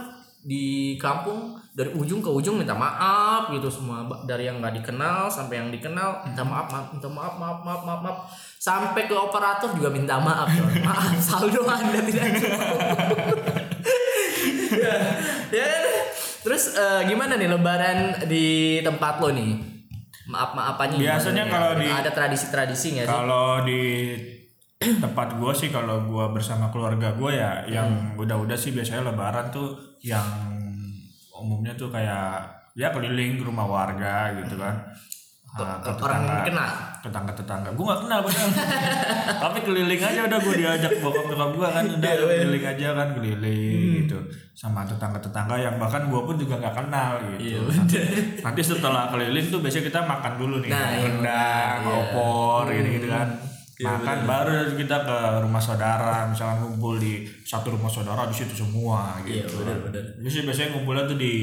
di 0.46 0.94
kampung 1.02 1.58
dari 1.74 1.90
ujung 1.92 2.22
ke 2.22 2.30
ujung 2.30 2.62
minta 2.62 2.78
maaf 2.78 3.50
gitu 3.50 3.68
semua. 3.68 4.06
Dari 4.24 4.46
yang 4.46 4.62
nggak 4.62 4.80
dikenal 4.80 5.26
sampai 5.28 5.60
yang 5.60 5.74
dikenal 5.74 6.24
minta 6.24 6.46
maaf 6.46 6.72
maaf 6.72 6.88
minta 6.94 7.10
maaf 7.10 7.34
maaf 7.36 7.60
maaf 7.66 7.82
maaf, 7.84 8.00
maaf. 8.06 8.18
sampai 8.62 9.06
ke 9.06 9.14
operator 9.14 9.74
juga 9.74 9.90
minta 9.90 10.22
maaf 10.22 10.48
maaf 10.86 11.18
saldo 11.18 11.66
anda 11.66 12.00
tidak 12.06 12.30
cukup. 12.40 12.80
ya, 12.80 12.94
ya? 13.62 13.65
Terus 16.56 16.72
eh, 16.74 17.04
gimana 17.06 17.36
nih 17.36 17.52
lebaran 17.52 17.98
di 18.32 18.48
tempat 18.80 19.20
lo 19.20 19.28
nih 19.28 19.60
maaf 20.26 20.56
maafannya 20.56 20.96
Biasanya 20.98 21.44
nih? 21.44 21.52
kalau 21.52 21.72
di- 21.76 21.92
ada 21.92 22.08
tradisi 22.10 22.48
tradisi 22.48 22.88
nggak 22.96 23.06
sih 23.06 23.12
Kalau 23.12 23.48
di 23.62 23.82
tempat 24.80 25.36
gue 25.36 25.52
sih 25.52 25.68
kalau 25.68 26.08
gue 26.08 26.26
bersama 26.32 26.72
keluarga 26.72 27.12
gue 27.12 27.32
ya 27.34 27.68
yang 27.68 27.92
Hmm. 27.92 28.16
udah-udah 28.16 28.56
sih 28.56 28.72
biasanya 28.72 29.04
lebaran 29.06 29.52
tuh 29.52 29.76
yang 30.00 30.24
umumnya 31.34 31.76
tuh 31.76 31.92
kayak 31.92 32.40
ya 32.72 32.88
keliling 32.90 33.36
ke 33.36 33.44
rumah 33.44 33.68
warga 33.68 34.32
gitu 34.38 34.56
kan. 34.56 34.80
Ah, 35.56 35.80
ke 35.80 35.88
orang 35.98 36.22
yang 36.22 36.44
kenal. 36.46 36.68
Tetangga 37.00 37.32
tetangga. 37.32 37.70
Gue 37.72 37.86
gak 37.86 38.02
kenal 38.04 38.20
padahal 38.20 38.50
tapi 39.46 39.58
keliling 39.62 40.02
aja 40.02 40.20
udah 40.26 40.36
gue 40.38 40.56
diajak 40.58 40.92
bokap 41.00 41.26
bokap 41.26 41.50
gue 41.50 41.68
kan 41.70 41.86
udah 41.88 42.12
Iya, 42.12 42.24
keliling 42.44 42.66
aja 42.66 42.88
kan 42.92 43.08
keliling 43.14 43.72
Hmm. 43.72 43.96
gitu. 44.02 44.18
Sama 44.52 44.84
tetangga 44.84 45.16
tetangga 45.18 45.56
yang 45.56 45.76
bahkan 45.76 46.06
gue 46.06 46.22
pun 46.22 46.36
juga 46.36 46.56
nggak 46.58 46.76
kenal 46.78 47.12
Iya, 47.34 47.40
gitu 47.40 47.72
nanti, 47.72 47.98
nanti 48.42 48.62
setelah 48.62 49.08
keliling 49.08 49.46
tuh 49.46 49.60
biasanya 49.60 49.86
kita 49.86 50.00
makan 50.04 50.34
dulu 50.36 50.56
nih 50.60 50.70
Nah, 50.70 50.88
iya, 50.90 51.04
rendang 51.06 51.80
iya. 51.82 51.96
opor 51.96 52.64
gitu 52.70 52.90
gitu 52.94 53.08
kan. 53.10 53.28
Iya, 53.76 53.88
makan 53.94 54.20
baru 54.24 54.56
kita 54.74 54.98
ke 55.02 55.18
rumah 55.40 55.60
saudara 55.60 56.24
misalkan 56.26 56.58
ngumpul 56.62 56.96
di 56.96 57.14
satu 57.42 57.72
rumah 57.72 57.88
saudara 57.88 58.24
di 58.26 58.32
situ 58.34 58.56
semua 58.58 59.20
Iya, 59.22 59.44
gitu 59.44 59.60
benar, 59.62 59.80
benar. 59.84 60.04
biasanya 60.18 60.44
biasanya 60.46 60.70
ngumpulnya 60.74 61.04
tuh 61.06 61.16
di 61.16 61.34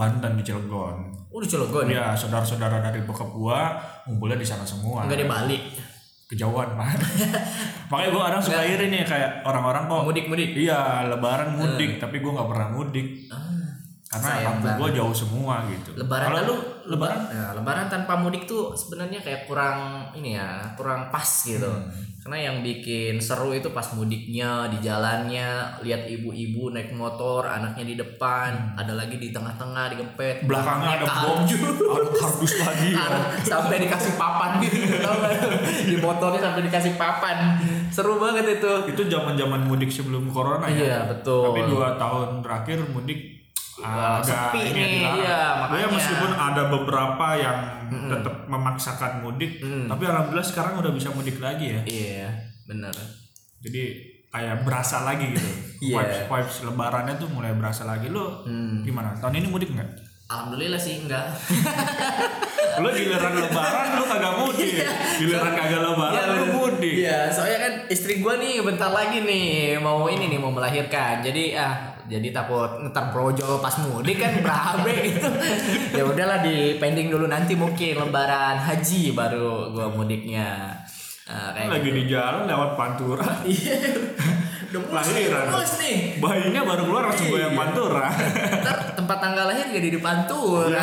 Banten 0.00 0.32
di 0.40 0.42
Cilegon. 0.48 1.28
Udah 1.28 1.44
Cilegon? 1.44 1.92
Ya 1.92 2.16
saudara-saudara 2.16 2.80
dari 2.80 3.04
bokap 3.04 3.36
gua 3.36 3.76
ngumpulnya 4.08 4.40
di 4.40 4.48
sana 4.48 4.64
semua. 4.64 5.04
nggak 5.04 5.20
di 5.20 5.28
Bali? 5.28 5.58
Kejauhan, 6.32 6.78
Pak. 6.78 6.88
Makanya 7.92 8.08
gua 8.08 8.22
kadang 8.32 8.40
suka 8.40 8.64
iri 8.64 8.88
nih 8.88 9.04
kayak 9.04 9.44
orang-orang 9.44 9.84
kok 9.84 10.04
mudik 10.08 10.24
mudik? 10.32 10.56
Iya, 10.56 11.04
lebaran 11.04 11.60
mudik, 11.60 12.00
tapi 12.00 12.24
gua 12.24 12.40
nggak 12.40 12.48
pernah 12.48 12.68
mudik. 12.72 13.28
ah, 13.28 13.59
Karena 14.10 14.26
sayang 14.42 14.58
gua 14.58 14.74
banget. 14.82 14.98
jauh 14.98 15.14
semua 15.16 15.54
gitu. 15.64 15.94
lebaran 15.94 16.26
Kalau 16.26 16.38
lalu 16.42 16.54
lebaran 16.84 17.20
Nah, 17.30 17.50
lebaran 17.54 17.86
tanpa 17.86 18.12
mudik 18.16 18.42
tuh 18.42 18.74
sebenarnya 18.74 19.22
kayak 19.22 19.46
kurang 19.46 19.78
ini 20.12 20.34
ya 20.34 20.66
kurang 20.74 21.06
pas 21.08 21.22
gitu 21.40 21.62
Hmm. 21.62 21.86
karena 22.20 22.38
yang 22.44 22.56
bikin 22.60 23.16
seru 23.16 23.48
itu 23.50 23.70
pas 23.70 23.86
mudiknya 23.92 24.66
di 24.66 24.82
jalannya 24.82 25.48
lihat 25.80 26.04
ibu-ibu 26.04 26.68
naik 26.68 26.90
motor 26.90 27.46
anaknya 27.46 27.86
di 27.86 27.94
depan 27.94 28.74
ada 28.74 28.92
lagi 28.92 29.14
di 29.14 29.30
tengah-tengah 29.30 29.88
digempet 29.88 30.42
Hmm. 30.42 30.48
belakangnya 30.48 30.90
ada 30.92 31.06
bom, 31.06 31.38
ada 31.94 32.10
kardus 32.12 32.54
lagi. 32.58 32.90
Sampai 33.42 33.76
dikasih 33.80 34.12
papan 34.16 34.58
gitu 34.60 34.76
di 35.86 35.96
motornya 35.96 36.40
sampai 36.42 36.60
dikasih 36.62 36.92
papan 36.94 37.56
seru 37.88 38.18
banget 38.18 38.58
itu 38.58 38.72
Itu 38.90 39.02
zaman-zaman 39.06 39.64
mudik 39.64 39.88
sebelum 39.88 40.26
corona 40.28 40.66
ya. 40.66 40.74
iya 40.74 40.98
betul 41.06 41.46
Tapi 41.46 41.62
dua 41.64 41.94
tahun 41.94 42.42
terakhir 42.42 42.82
mudik 42.90 43.39
Wah, 43.82 44.18
agak 44.18 44.52
sepi 44.52 44.60
ini 44.66 44.82
nih, 44.82 45.02
iya, 45.16 45.24
Ya, 45.24 45.42
makanya. 45.58 45.88
meskipun 45.90 46.30
ada 46.32 46.62
beberapa 46.66 47.26
yang 47.34 47.58
tetap 48.06 48.34
memaksakan 48.44 49.12
mudik, 49.20 49.56
tapi 49.60 50.02
alhamdulillah 50.04 50.44
sekarang 50.44 50.76
udah 50.76 50.90
bisa 50.90 51.08
mudik 51.10 51.36
lagi 51.36 51.72
ya. 51.72 51.82
iya 51.82 52.28
bener. 52.64 52.92
Jadi 53.58 53.82
kayak 54.26 54.62
berasa 54.62 55.02
lagi 55.02 55.26
gitu. 55.30 55.48
Iya. 55.80 55.96
Hmm. 55.96 56.04
vibes 56.04 56.18
vibes 56.22 56.56
lebarannya 56.62 57.14
tuh 57.16 57.26
mulai 57.26 57.50
berasa 57.50 57.82
lagi. 57.82 58.06
Lo 58.06 58.44
gimana? 58.80 59.16
Tahun 59.16 59.32
ini 59.32 59.48
mudik 59.48 59.72
nggak? 59.72 59.90
Alhamdulillah 60.28 60.76
sih 60.76 61.02
enggak 61.02 61.26
lo 62.80 62.88
giliran 62.88 63.34
lebaran 63.34 63.98
lo 63.98 64.04
kagak 64.06 64.34
mudik. 64.36 64.78
Giliran 65.16 65.50
kagak 65.50 65.80
lebaran 65.82 66.26
lo 66.30 66.44
mudik. 66.54 66.94
Iya, 67.00 67.26
soalnya 67.28 67.58
kan 67.58 67.72
istri 67.88 68.20
gua 68.20 68.36
nih 68.36 68.60
bentar 68.60 68.88
lagi 68.88 69.20
nih 69.20 69.48
mau 69.76 70.06
ini 70.06 70.28
nih 70.28 70.38
mau 70.38 70.48
melahirkan. 70.48 71.18
Jadi 71.20 71.52
ah 71.52 71.89
jadi 72.10 72.28
takut 72.34 72.82
ntar 72.90 73.14
brojol 73.14 73.62
pas 73.62 73.78
mudik 73.86 74.18
kan 74.18 74.42
berabe 74.42 75.14
gitu. 75.14 75.30
ya 75.98 76.02
udahlah 76.02 76.42
di 76.42 76.74
pending 76.76 77.06
dulu 77.06 77.30
nanti 77.30 77.54
mungkin 77.54 78.02
lebaran 78.02 78.58
haji 78.58 79.14
baru 79.14 79.70
gua 79.70 79.86
mudiknya. 79.94 80.74
Nah, 81.30 81.54
kayak 81.54 81.70
lagi 81.70 81.88
gitu. 81.94 81.98
di 82.02 82.04
jalan 82.10 82.42
lewat 82.50 82.70
pantura 82.74 83.22
Iya. 83.46 83.78
Udah 84.74 84.82
lahiran 84.90 85.46
nih. 85.78 86.18
bayinya 86.18 86.62
baru 86.66 86.82
keluar 86.90 87.02
langsung 87.06 87.30
Iya. 87.30 87.34
goyang 87.38 87.54
pantura 87.54 88.06
Ntar 88.66 88.78
tempat 88.98 89.18
tanggal 89.22 89.44
lahir 89.46 89.66
jadi 89.70 89.88
di 89.94 90.00
Pantura. 90.02 90.82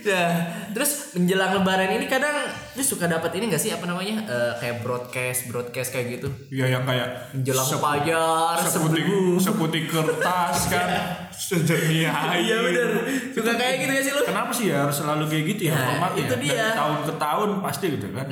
Nah, 0.00 0.30
terus 0.74 1.14
menjelang 1.14 1.60
lebaran 1.60 1.92
ini 1.94 2.06
kadang 2.10 2.34
dia 2.80 2.86
suka 2.86 3.04
dapat 3.04 3.28
ini 3.34 3.44
gak 3.46 3.60
sih 3.60 3.68
apa 3.68 3.84
namanya 3.84 4.16
Eh, 4.22 4.52
kayak 4.56 4.80
broadcast 4.80 5.46
broadcast 5.46 5.90
kayak 5.90 6.16
gitu? 6.16 6.28
Ya 6.48 6.64
yang 6.66 6.82
kayak 6.82 7.28
menjelang 7.30 7.60
sep- 7.66 7.76
pajar 7.78 8.56
seputih 8.58 9.04
seputih 9.36 9.82
kertas 9.84 10.56
kan. 10.66 10.88
Sejernih 11.40 12.04
air 12.04 12.36
iya 12.38 12.56
bener. 12.58 12.88
Suka 13.32 13.52
kayak 13.52 13.74
gitu 13.78 13.90
gak 13.90 14.02
sih 14.02 14.12
lu? 14.12 14.22
Kenapa 14.22 14.50
sih 14.50 14.66
ya 14.68 14.84
harus 14.84 14.92
selalu 14.94 15.24
kayak 15.26 15.44
gitu 15.46 15.62
ya? 15.66 15.72
Nah, 15.72 15.84
formatnya? 15.90 16.20
itu 16.22 16.34
dia. 16.38 16.52
Dari 16.62 16.72
tahun 16.74 16.98
ke 17.02 17.12
tahun 17.18 17.48
pasti 17.60 17.86
gitu 17.90 18.06
kan. 18.10 18.26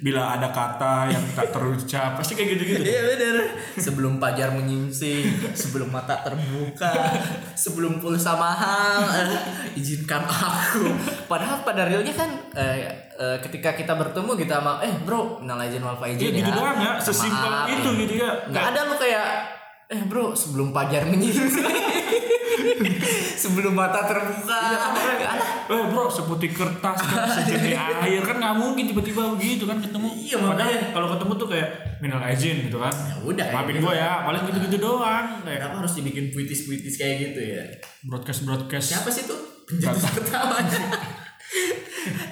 Bila 0.00 0.22
ada 0.32 0.48
kata 0.48 0.92
yang 1.08 1.24
tak 1.32 1.46
terucap 1.50 2.10
pasti 2.14 2.32
kayak 2.32 2.48
gitu-gitu. 2.52 2.82
Iya 2.82 3.00
bener. 3.06 3.36
Sebelum 3.76 4.16
pajar 4.16 4.50
menyingsing 4.50 5.26
Sebelum 5.52 5.86
mata 5.88 6.18
terbuka 6.20 6.94
Sebelum 7.54 7.98
pulsa 7.98 8.34
mahal 8.34 9.02
eh, 9.12 9.34
Izinkan 9.74 10.22
aku. 10.24 10.88
Padahal 11.26 11.60
pada 11.60 11.84
realnya 11.84 12.10
kan 12.10 12.30
eh, 12.54 12.86
eh, 13.16 13.38
Ketika 13.38 13.72
kita 13.72 13.94
bertemu 13.94 14.30
kita 14.34 14.58
sama 14.58 14.78
Eh 14.80 14.94
bro 15.02 15.38
Minal 15.38 15.62
izin 15.64 15.82
wal 15.82 15.96
faizin 15.96 16.30
gitu 16.30 16.50
ya 16.50 16.54
doang 16.54 16.76
ya, 16.78 16.92
sesimpel 16.98 17.50
maaf, 17.50 17.68
itu 17.68 17.88
ya. 17.88 18.00
gitu 18.00 18.14
ya. 18.18 18.30
Nggak 18.50 18.64
ada 18.70 18.80
lu 18.84 18.94
kayak 18.94 19.26
Eh 19.84 20.00
bro 20.04 20.32
sebelum 20.32 20.72
pajar 20.72 21.04
menyingsing 21.04 21.60
Sebelum 23.34 23.76
mata 23.76 24.00
terbuka 24.08 24.56
ada 24.56 25.44
Eh 25.64 25.84
bro 25.88 26.08
seputih 26.08 26.52
kertas 26.52 26.98
kan 27.00 27.24
sejernih 27.24 27.72
air 28.04 28.20
kan 28.20 28.36
nggak 28.36 28.56
mungkin 28.56 28.84
tiba-tiba 28.88 29.32
begitu 29.32 29.64
kan 29.64 29.80
ketemu. 29.80 30.08
Iya, 30.12 30.36
Padahal 30.36 30.56
makanya. 30.60 30.92
kalau 30.92 31.08
ketemu 31.16 31.32
tuh 31.36 31.48
kayak 31.48 31.68
minal 32.00 32.20
izin 32.28 32.56
gitu 32.68 32.76
kan. 32.76 32.92
Ya 32.92 33.16
udah, 33.24 33.46
Maafin 33.48 33.72
kayak 33.72 33.84
gue 33.84 33.94
ya, 33.96 34.10
paling 34.28 34.42
gitu-gitu 34.44 34.76
doang. 34.76 35.26
Kayak 35.40 35.58
Kenapa 35.64 35.76
harus 35.80 35.92
dibikin 35.96 36.24
puitis-puitis 36.32 36.94
kayak 36.96 37.14
gitu 37.32 37.40
ya 37.40 37.64
broadcast 38.04 38.44
broadcast. 38.44 38.86
Siapa 38.92 39.08
sih 39.08 39.24
tuh 39.24 39.40
pencetus 39.64 40.04
pertama? 40.12 40.60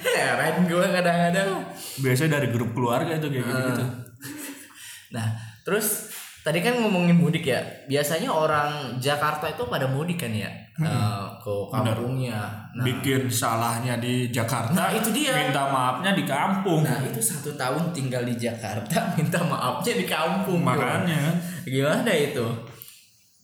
Heran 0.03 0.67
gue 0.69 0.85
kadang-kadang. 0.85 1.49
Biasanya 1.99 2.41
dari 2.41 2.47
grup 2.53 2.71
keluarga 2.75 3.17
itu 3.17 3.27
kayak 3.31 3.45
gitu-gitu. 3.45 3.85
Nah, 5.13 5.27
terus 5.65 6.09
tadi 6.43 6.59
kan 6.59 6.77
ngomongin 6.79 7.17
mudik 7.17 7.47
ya. 7.47 7.61
Biasanya 7.87 8.29
orang 8.29 8.99
Jakarta 8.99 9.49
itu 9.49 9.63
pada 9.69 9.87
mudik 9.87 10.21
kan 10.21 10.33
ya 10.33 10.63
Eh, 10.73 11.25
ke 11.37 11.53
kampungnya. 11.69 12.49
Nah, 12.73 12.81
Bikin 12.81 13.29
salahnya 13.29 14.01
di 14.01 14.33
Jakarta. 14.33 14.73
Nah, 14.73 14.89
itu 14.89 15.13
dia. 15.13 15.29
Minta 15.29 15.69
maafnya 15.69 16.17
di 16.17 16.25
kampung. 16.25 16.81
nah, 16.81 16.97
itu 16.97 17.21
satu 17.21 17.53
tahun 17.53 17.93
tinggal 17.93 18.25
di 18.25 18.33
Jakarta, 18.33 19.05
minta 19.17 19.37
maafnya 19.45 19.93
di 19.93 20.05
kampung. 20.09 20.65
Makanya 20.65 21.13
kan. 21.29 21.35
Gimana 21.69 22.09
itu? 22.09 22.41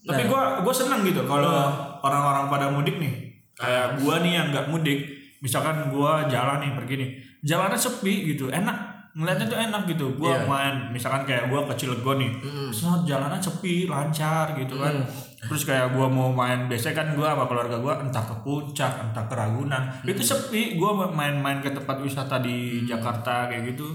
Tapi 0.10 0.26
gua 0.26 0.66
gua 0.66 0.74
seneng 0.74 1.06
gitu 1.06 1.22
kalau 1.30 1.70
orang-orang 2.02 2.50
pada 2.50 2.74
mudik 2.74 2.98
nih. 2.98 3.30
Kayak 3.54 4.02
gua 4.02 4.26
nih 4.26 4.42
yang 4.42 4.50
nggak 4.50 4.68
mudik, 4.74 5.19
misalkan 5.40 5.90
gua 5.90 6.26
jalan 6.26 6.60
nih 6.60 6.72
pergi 6.76 6.94
nih, 6.96 7.10
jalannya 7.42 7.76
sepi 7.76 8.14
gitu, 8.30 8.48
enak. 8.48 8.78
Ngeliatnya 9.10 9.48
tuh 9.48 9.60
enak 9.60 9.82
gitu. 9.88 10.06
Gua 10.16 10.32
Iya. 10.32 10.46
main, 10.46 10.76
misalkan 10.90 11.26
kayak 11.26 11.50
gua 11.50 11.66
ke 11.66 11.74
Cilegon 11.76 12.22
nih, 12.22 12.32
saat 12.70 13.02
jalannya 13.04 13.38
sepi, 13.38 13.90
lancar 13.90 14.54
gitu 14.54 14.78
kan. 14.78 14.96
Terus 15.40 15.64
kayak 15.66 15.92
gua 15.92 16.06
mau 16.06 16.30
main, 16.30 16.68
biasanya 16.68 17.02
kan 17.02 17.08
gua 17.18 17.34
sama 17.34 17.46
keluarga 17.46 17.80
gua 17.80 17.94
entah 18.00 18.22
ke 18.22 18.36
puncak, 18.40 18.92
entah 19.02 19.26
ke 19.26 19.34
Ragunan, 19.34 19.82
itu 20.06 20.22
sepi. 20.22 20.78
Gua 20.78 21.10
main-main 21.10 21.60
ke 21.60 21.72
tempat 21.72 21.98
wisata 22.00 22.40
di 22.40 22.86
Jakarta 22.86 23.50
kayak 23.50 23.74
gitu. 23.74 23.88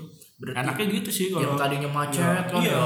Enaknya 0.44 0.86
gitu 0.90 1.08
sih 1.08 1.26
Yang 1.30 1.54
kalau 1.54 1.56
tadinya 1.56 1.88
macet 1.94 2.20
Iya. 2.20 2.50
kan 2.50 2.60
Iya. 2.60 2.84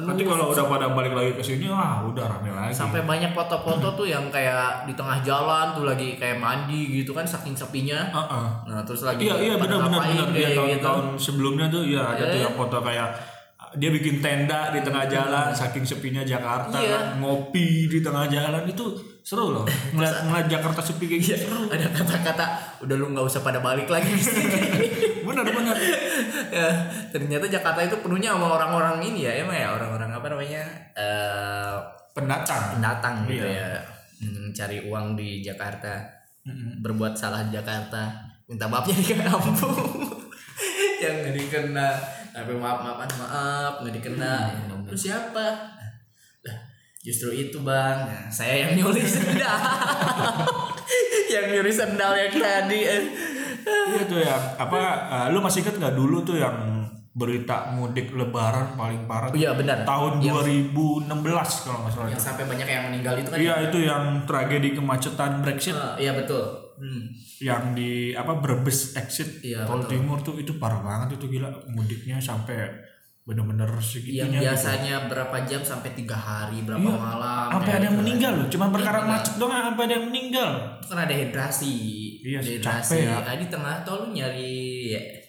Ya. 0.00 0.06
Nanti 0.06 0.22
kalau 0.22 0.44
udah 0.48 0.64
pada 0.64 0.86
balik 0.90 1.12
lagi 1.12 1.32
ke 1.32 1.42
sini, 1.42 1.66
wah 1.66 2.02
udah 2.02 2.24
rame 2.28 2.50
lagi. 2.50 2.70
sampai 2.70 3.02
banyak 3.02 3.30
foto-foto 3.30 3.88
tuh 3.94 4.06
yang 4.06 4.28
kayak 4.28 4.84
di 4.84 4.92
tengah 4.92 5.18
jalan 5.20 5.72
tuh 5.72 5.84
lagi 5.84 6.14
kayak 6.14 6.36
mandi 6.36 6.98
gitu 6.98 7.10
kan 7.10 7.22
saking 7.22 7.52
sepinya 7.52 8.08
Heeh. 8.08 8.46
nah 8.66 8.80
terus 8.82 9.02
lagi 9.02 9.24
Iya 9.24 9.36
iya 9.36 9.54
benar 9.56 9.78
benar 9.82 10.00
benar. 10.00 10.26
Iya, 10.30 10.48
kayak 10.54 10.80
tahun, 10.80 11.04
gitu 11.16 11.20
sebelumnya 11.20 11.66
tuh 11.66 11.82
ya 11.82 12.02
ada 12.06 12.24
tuh 12.24 12.38
Iya. 12.38 12.44
yang 12.46 12.54
foto 12.54 12.78
kayak 12.78 13.08
dia 13.76 13.90
bikin 13.90 14.18
tenda 14.18 14.72
di 14.72 14.80
tengah 14.80 15.04
jalan 15.06 15.52
saking 15.52 15.84
sepinya 15.84 16.22
Jakarta 16.22 16.72
Iya. 16.74 16.88
kan. 16.88 17.04
ngopi 17.20 17.84
di 17.86 18.00
tengah 18.00 18.24
jalan 18.24 18.64
itu 18.64 18.84
seru 19.28 19.52
loh 19.52 19.68
ngeliat 19.92 20.24
ngeliat 20.24 20.46
Jakarta 20.48 20.80
sepi 20.80 21.04
kayak 21.04 21.20
gitu 21.20 21.36
seru. 21.44 21.68
ada 21.68 21.84
kata-kata 21.92 22.44
udah 22.80 22.96
lu 22.96 23.12
nggak 23.12 23.26
usah 23.28 23.44
pada 23.44 23.60
balik 23.60 23.84
lagi. 23.86 24.08
Ke 24.16 24.24
sini." 24.24 24.60
benar 25.20 25.44
benar 25.44 25.76
ya 26.48 26.68
ternyata 27.12 27.44
Jakarta 27.44 27.84
itu 27.84 28.00
penuhnya 28.00 28.32
sama 28.32 28.56
orang-orang 28.56 29.04
ini 29.04 29.28
ya 29.28 29.44
emang 29.44 29.52
ya 29.52 29.76
orang-orang 29.76 30.08
apa 30.08 30.26
namanya 30.32 30.62
eh 30.96 31.76
pendatang. 32.16 32.62
pendatang 32.72 33.14
gitu 33.28 33.44
Iya. 33.44 33.76
ya. 33.76 33.80
Hmm, 34.18 34.48
cari 34.50 34.82
uang 34.82 35.14
di 35.14 35.44
Jakarta 35.44 36.00
berbuat 36.80 37.12
salah 37.12 37.44
di 37.44 37.52
Jakarta 37.52 38.08
minta 38.48 38.64
maafnya 38.64 38.96
di 38.96 39.12
kampung. 39.12 39.76
Yang 41.04 41.14
nggak 41.20 41.34
dikena 41.36 41.88
tapi 42.32 42.56
maaf 42.56 42.80
maafan 42.80 43.10
maaf 43.20 43.72
nggak 43.84 43.94
dikena 43.94 44.32
Hmm. 44.48 44.88
lu 44.88 44.96
siapa 44.96 45.76
justru 46.98 47.30
itu 47.30 47.58
bang 47.62 47.98
Nah, 48.04 48.26
saya 48.28 48.66
yang 48.66 48.72
nyuri 48.74 49.02
sendal 49.06 49.58
yang 51.34 51.44
nyuri 51.52 51.72
sendal 51.72 52.12
yang 52.14 52.32
tadi 52.34 52.80
eh. 52.84 53.02
Iya 53.68 54.02
tuh 54.08 54.20
yang 54.24 54.42
apa 54.56 54.80
eh, 55.06 55.26
lu 55.30 55.38
masih 55.38 55.60
inget 55.60 55.76
nggak 55.76 55.94
dulu 55.94 56.24
tuh 56.24 56.40
yang 56.40 56.56
berita 57.18 57.74
mudik 57.74 58.14
lebaran 58.14 58.78
paling 58.78 59.02
parah 59.10 59.34
iya 59.34 59.50
benar 59.50 59.82
tahun 59.82 60.22
yang, 60.22 60.38
2016 60.38 61.10
kalau 61.66 61.78
nggak 61.82 61.92
salah 61.92 62.08
yang 62.14 62.14
itu. 62.14 62.22
sampai 62.22 62.44
banyak 62.46 62.68
yang 62.70 62.84
meninggal 62.86 63.14
itu 63.18 63.28
kan 63.34 63.38
Iya 63.42 63.54
itu 63.66 63.78
yang 63.82 64.02
tragedi 64.22 64.68
kemacetan 64.78 65.42
Brexit 65.42 65.74
Eh, 65.74 66.06
iya 66.06 66.14
betul 66.14 66.46
hmm. 66.78 67.02
yang 67.42 67.74
di 67.74 68.14
apa 68.14 68.38
Brebes 68.38 68.94
exit 68.94 69.42
Iya, 69.42 69.66
Tol 69.66 69.82
betul. 69.82 69.98
Timur 69.98 70.18
tuh 70.22 70.34
itu 70.38 70.62
parah 70.62 70.78
banget 70.78 71.18
itu 71.18 71.26
gila 71.26 71.50
mudiknya 71.66 72.22
sampai 72.22 72.70
bener-bener 73.28 73.68
yang 73.68 73.84
segitunya 73.84 74.24
gitu. 74.24 74.40
biasanya 74.40 74.94
berapa 75.04 75.36
jam 75.44 75.60
sampai 75.60 75.92
tiga 75.92 76.16
hari 76.16 76.64
berapa 76.64 76.80
Iya, 76.80 76.96
malam 76.96 77.48
sampai 77.52 77.72
ada 77.74 77.84
yang 77.84 77.92
gitu. 77.92 78.00
meninggal 78.00 78.32
loh 78.34 78.48
cuma 78.48 78.66
perkara 78.72 78.98
Iya. 78.98 79.08
macet 79.10 79.34
doang 79.36 79.62
sampai 79.68 79.82
ada 79.84 79.94
yang 79.94 80.06
meninggal 80.08 80.50
itu 80.80 80.86
kan 80.88 80.98
ada 81.04 81.14
hidrasi 81.14 81.74
Iya, 82.18 82.40
hidrasi 82.40 82.64
capek 82.96 83.00
ya. 83.04 83.20
tadi 83.22 83.44
tengah 83.46 83.74
tol 83.84 83.96
lu 84.00 84.08
nyari 84.10 84.56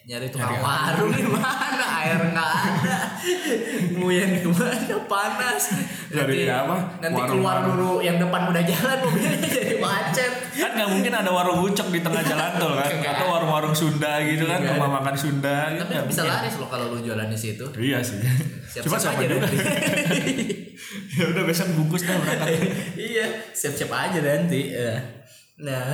nyari 0.00 0.26
tukang 0.28 0.48
Nyari 0.48 0.62
warung 0.62 1.12
di 1.12 1.24
mana? 1.24 1.84
Air 2.00 2.20
nggak 2.32 2.50
ada. 2.50 2.96
Nguyen 3.92 4.30
di 4.36 4.46
mana? 4.46 4.96
Panas. 5.04 5.62
Dari 6.08 6.46
apa? 6.46 6.96
nanti 6.98 7.14
Warung- 7.14 7.30
keluar 7.30 7.56
warung. 7.60 7.76
dulu 7.76 7.90
yang 8.00 8.16
depan 8.16 8.48
udah 8.48 8.62
jalan 8.62 8.98
mobilnya 9.02 9.38
jadi 9.60 9.76
macet. 9.76 10.32
Kan 10.54 10.70
nggak 10.74 10.88
mungkin 10.88 11.12
ada 11.12 11.30
warung 11.30 11.58
ucok 11.62 11.88
di 11.88 12.00
tengah 12.00 12.22
jalan 12.22 12.50
tol 12.56 12.72
kan? 12.74 12.90
Atau 12.90 13.26
warung-warung 13.28 13.74
Sunda 13.74 14.22
gitu 14.22 14.44
kan 14.44 14.60
rumah 14.62 14.90
makan 14.98 15.14
Sunda 15.14 15.56
gitu 15.68 15.82
tapi 15.82 15.92
nggak 15.94 16.08
bisa 16.08 16.22
laris 16.24 16.54
loh 16.56 16.68
kalau 16.68 16.86
lu 16.90 16.98
jualan 17.00 17.26
di 17.26 17.38
situ. 17.38 17.64
Iya 17.76 17.98
sih. 18.00 18.18
Siap 18.70 18.86
cuma 18.86 18.96
siap 18.96 19.18
siapa 19.18 19.26
aja 19.26 19.34
juga. 19.34 19.48
ya 21.18 21.24
udah 21.26 21.42
besok 21.44 21.68
bungkus 21.74 22.02
dah 22.02 22.16
berangkat. 22.16 22.48
Iya 22.94 23.26
siap 23.52 23.74
siap 23.74 23.90
aja 23.90 24.18
nanti. 24.18 24.74
Nah 25.60 25.84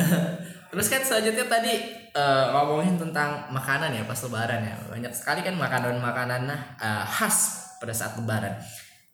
terus 0.67 0.87
kan 0.87 1.01
selanjutnya 1.01 1.47
tadi 1.47 1.73
eh, 2.17 2.45
ngomongin 2.49 2.97
tentang 2.97 3.45
makanan 3.53 3.93
ya 3.93 4.03
pas 4.03 4.17
lebaran 4.17 4.61
ya. 4.65 4.75
Banyak 4.89 5.13
sekali 5.13 5.45
kan 5.45 5.53
makanan 5.55 6.01
makanan 6.01 6.49
eh, 6.81 7.05
khas 7.05 7.37
pada 7.77 7.93
saat 7.93 8.17
lebaran. 8.17 8.57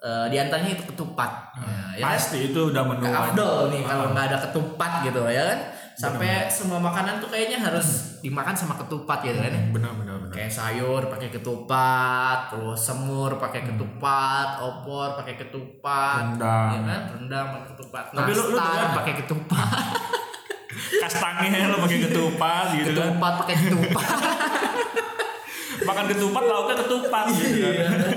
Eh, 0.02 0.26
di 0.30 0.36
antaranya 0.38 0.74
itu 0.74 0.82
ketupat. 0.86 1.30
Ya, 1.62 1.98
ya 1.98 2.04
kan? 2.06 2.18
pasti 2.18 2.50
itu 2.50 2.60
udah 2.74 2.82
menu 2.82 3.06
afdol 3.06 3.70
nih 3.70 3.82
kalau 3.82 4.10
nggak 4.10 4.34
ada 4.34 4.38
ketupat 4.50 5.06
gitu 5.06 5.22
ya 5.26 5.42
kan? 5.46 5.60
Sampai 5.92 6.50
semua 6.50 6.82
makanan 6.82 7.22
tuh 7.22 7.30
kayaknya 7.30 7.62
harus 7.62 8.18
dimakan 8.18 8.50
sama 8.50 8.74
ketupat 8.74 9.22
gitu 9.22 9.38
kan 9.38 9.52
ya? 9.54 9.62
Benar 9.70 9.92
benar 9.94 10.16
benar. 10.18 10.34
Kayak 10.34 10.50
sayur 10.50 11.06
pakai 11.06 11.30
ketupat 11.30 12.50
terus 12.50 12.80
semur 12.82 13.38
pakai 13.38 13.62
ketupat 13.62 14.58
opor 14.58 15.14
pakai 15.22 15.38
ketupat 15.38 16.34
Rendang. 16.34 16.70
ya 16.74 16.80
kan? 16.82 17.00
Rendang 17.14 17.46
pakai 17.54 17.68
ketupat 17.76 18.04
Tapi 18.10 18.30
lu- 18.34 18.50
lu 18.50 18.58
pakai 18.98 19.14
ketupat 19.22 19.86
kastangnya 20.94 21.66
lo 21.66 21.80
pakai 21.80 21.98
ketupat 22.02 22.66
gitu 22.76 22.90
kan 22.92 23.08
ketupat 23.10 23.34
pakai 23.38 23.56
ketupat 23.58 24.06
makan 25.88 26.04
ketupat 26.08 26.42
lauknya 26.42 26.76
ketupat 26.78 27.24
gitu 27.32 27.58
kan 27.58 27.72
Iya. 27.72 27.86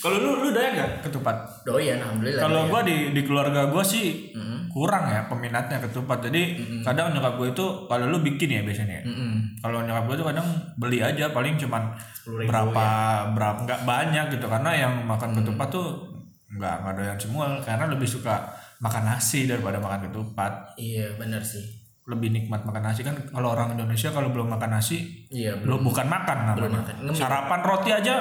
kalau 0.00 0.16
lu 0.16 0.30
lu 0.38 0.48
doyan 0.50 0.72
nggak 0.74 0.90
ketupat 1.02 1.36
doyan 1.62 1.96
alhamdulillah 1.98 2.42
kalau 2.42 2.60
gua 2.68 2.80
di 2.82 3.10
di 3.10 3.22
keluarga 3.22 3.68
gua 3.68 3.80
sih 3.80 4.32
Mm-mm. 4.32 4.68
kurang 4.68 5.06
ya 5.06 5.24
peminatnya 5.24 5.78
ketupat 5.78 6.18
jadi 6.22 6.56
kadang 6.82 7.12
nyokap 7.12 7.36
gue 7.36 7.48
itu 7.50 7.64
kalau 7.86 8.04
lu 8.06 8.20
bikin 8.20 8.48
ya 8.50 8.60
biasanya 8.60 9.00
Mm-mm. 9.02 9.60
kalau 9.60 9.80
nyokap 9.80 10.04
gue 10.04 10.16
tuh 10.18 10.26
kadang 10.26 10.46
beli 10.74 10.98
aja 10.98 11.30
paling 11.30 11.54
cuman 11.54 11.94
10.000 12.20 12.44
berapa 12.44 12.84
ya. 12.84 13.32
berapa 13.32 13.58
nggak 13.62 13.80
banyak 13.82 14.26
gitu 14.30 14.46
karena 14.46 14.70
yang 14.74 14.94
makan 15.04 15.30
Mm. 15.30 15.36
ketupat 15.40 15.68
tuh 15.70 15.86
nggak 16.54 16.74
nggak 16.82 16.94
doyan 16.96 17.18
semua 17.18 17.44
karena 17.62 17.84
lebih 17.90 18.08
suka 18.08 18.34
makan 18.82 19.04
nasi 19.06 19.46
daripada 19.48 19.80
makan 19.80 20.10
ketupat. 20.10 20.78
Iya 20.78 21.18
benar 21.18 21.42
sih. 21.42 21.62
Lebih 22.04 22.36
nikmat 22.36 22.68
makan 22.68 22.84
nasi. 22.84 23.00
Kan 23.00 23.16
kalau 23.32 23.56
orang 23.56 23.74
Indonesia 23.74 24.12
kalau 24.12 24.28
belum 24.30 24.52
makan 24.52 24.78
nasi 24.78 25.26
iya 25.32 25.56
belum 25.56 25.82
bukan 25.82 26.06
makan 26.06 26.54
namanya. 26.54 26.84
makan. 26.84 26.94
Ngemil. 27.08 27.16
sarapan 27.16 27.60
roti 27.64 27.90
aja 27.90 28.14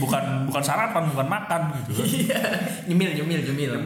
bukan 0.00 0.24
bukan 0.48 0.62
sarapan 0.64 1.02
bukan 1.10 1.28
makan 1.28 1.60
gitu 1.82 1.90
kan. 1.98 2.06
Iya, 2.06 2.40
nyemil 2.88 3.10
nyemil. 3.20 3.40
Nyemil. 3.42 3.72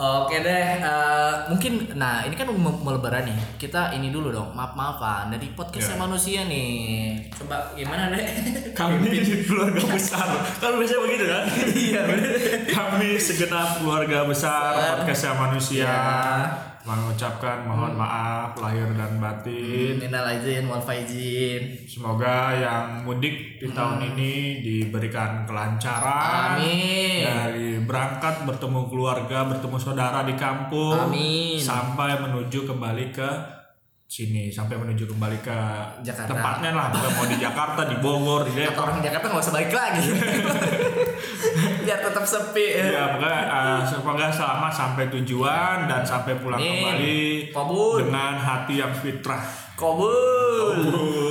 Oke 0.00 0.40
deh, 0.40 0.80
eh, 0.80 1.32
mungkin 1.52 1.84
nah 1.92 2.24
ini 2.24 2.32
kan 2.32 2.48
mau, 2.48 2.72
lebaran 2.88 3.28
nih. 3.28 3.36
Kita 3.60 3.92
ini 3.92 4.08
dulu 4.08 4.32
dong, 4.32 4.48
maaf 4.56 4.72
maafan 4.72 5.28
dari 5.28 5.52
podcast 5.52 5.92
Ya. 5.92 6.00
manusia 6.00 6.40
nih. 6.48 7.20
Coba 7.36 7.68
gimana 7.76 8.08
deh? 8.08 8.24
kami 8.80 9.12
di 9.12 9.44
keluarga 9.44 9.84
besar 9.92 10.24
kan 10.56 10.72
biasanya 10.80 11.00
begitu 11.04 11.24
kan 11.28 11.44
Iya 11.76 12.00
kami 12.72 13.20
segenap 13.20 13.76
keluarga 13.82 14.24
besar 14.24 14.72
podcast 15.04 15.36
manusia 15.36 15.84
Ya. 15.84 16.69
Mengucapkan 16.80 17.68
mohon 17.68 17.92
maaf 17.92 18.56
lahir 18.56 18.88
dan 18.96 19.20
batin 19.20 20.00
Minal 20.00 20.24
aizin 20.32 20.64
wal 20.64 20.80
faizin. 20.80 21.76
semoga 21.84 22.56
yang 22.56 23.04
mudik 23.04 23.60
di 23.60 23.68
tahun 23.68 24.00
ini 24.00 24.64
diberikan 24.64 25.44
kelancaran 25.44 26.56
Amin. 26.56 27.20
dari 27.20 27.70
berangkat 27.84 28.48
bertemu 28.48 28.88
keluarga 28.88 29.44
bertemu 29.44 29.76
saudara 29.76 30.24
di 30.24 30.32
kampung 30.34 31.12
Amin. 31.12 31.60
sampai 31.60 32.16
menuju 32.16 32.64
kembali 32.64 33.12
ke 33.12 33.28
sini 34.10 34.50
sampai 34.50 34.74
menuju 34.74 35.06
kembali 35.06 35.38
ke 35.38 35.54
Jakarta. 36.02 36.34
tempatnya 36.34 36.74
lah 36.74 36.90
bukan 36.90 37.10
mau 37.14 37.26
di 37.30 37.38
Jakarta 37.38 37.86
di 37.86 37.96
Bogor 38.02 38.42
di 38.42 38.58
Depok 38.58 38.82
orang 38.82 38.98
Jakarta 38.98 39.30
nggak 39.30 39.44
usah 39.46 39.54
balik 39.54 39.70
lagi. 39.70 40.02
Biar 41.86 41.99
tetap 42.10 42.26
sepi. 42.26 42.66
Ya, 42.90 43.16
pokoknya 43.16 43.42
uh, 43.48 43.80
semoga 43.86 44.26
selamat 44.28 44.72
sampai 44.74 45.04
tujuan 45.14 45.86
dan 45.86 46.02
sampai 46.02 46.34
pulang 46.36 46.58
Amin. 46.58 46.74
kembali 46.82 47.20
Kabul. 47.54 48.04
dengan 48.04 48.34
hati 48.36 48.82
yang 48.82 48.92
fitrah. 48.92 49.42
Kobul. 49.78 50.10
Kabul. 50.84 51.29